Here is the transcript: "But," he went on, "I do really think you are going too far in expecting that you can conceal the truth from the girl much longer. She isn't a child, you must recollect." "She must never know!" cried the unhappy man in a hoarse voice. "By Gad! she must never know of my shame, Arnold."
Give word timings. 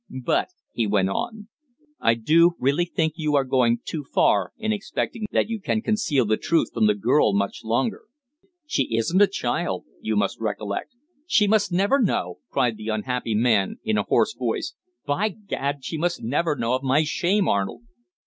"But," 0.25 0.47
he 0.73 0.87
went 0.87 1.09
on, 1.09 1.47
"I 1.99 2.15
do 2.15 2.55
really 2.57 2.85
think 2.85 3.13
you 3.17 3.35
are 3.35 3.43
going 3.43 3.81
too 3.85 4.03
far 4.03 4.51
in 4.57 4.71
expecting 4.73 5.25
that 5.31 5.47
you 5.47 5.59
can 5.59 5.83
conceal 5.83 6.25
the 6.25 6.37
truth 6.37 6.71
from 6.73 6.87
the 6.87 6.95
girl 6.95 7.33
much 7.35 7.63
longer. 7.63 8.05
She 8.65 8.95
isn't 8.97 9.21
a 9.21 9.27
child, 9.27 9.85
you 10.01 10.15
must 10.15 10.39
recollect." 10.39 10.95
"She 11.27 11.47
must 11.47 11.71
never 11.71 12.01
know!" 12.01 12.39
cried 12.49 12.77
the 12.77 12.87
unhappy 12.87 13.35
man 13.35 13.77
in 13.83 13.99
a 13.99 14.05
hoarse 14.09 14.33
voice. 14.33 14.73
"By 15.05 15.29
Gad! 15.29 15.85
she 15.85 15.99
must 15.99 16.23
never 16.23 16.55
know 16.55 16.73
of 16.73 16.81
my 16.81 17.03
shame, 17.03 17.47
Arnold." 17.47 17.83